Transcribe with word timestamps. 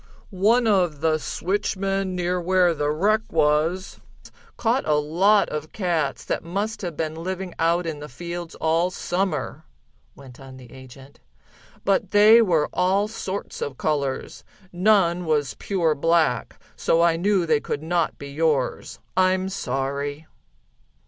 "One 0.31 0.65
of 0.65 1.01
the 1.01 1.19
switchmen 1.19 2.15
near 2.15 2.41
where 2.41 2.73
the 2.73 2.89
wreck 2.89 3.21
was, 3.31 3.99
caught 4.57 4.83
a 4.87 4.95
lot 4.95 5.47
of 5.49 5.71
cats, 5.73 6.25
that 6.25 6.43
must 6.43 6.81
have 6.81 6.97
been 6.97 7.13
living 7.13 7.53
out 7.59 7.85
in 7.85 7.99
the 7.99 8.09
fields 8.09 8.55
all 8.55 8.89
Summer," 8.89 9.63
went 10.15 10.39
on 10.39 10.57
the 10.57 10.71
agent, 10.73 11.19
"but 11.85 12.09
they 12.09 12.41
were 12.41 12.67
all 12.73 13.07
sorts 13.07 13.61
of 13.61 13.77
colors. 13.77 14.43
None 14.73 15.23
was 15.23 15.53
pure 15.59 15.93
black, 15.93 16.59
so 16.75 17.03
I 17.03 17.15
knew 17.15 17.45
they 17.45 17.59
could 17.59 17.83
not 17.83 18.17
be 18.17 18.31
yours. 18.31 18.97
I'm 19.15 19.49
sorry." 19.49 20.25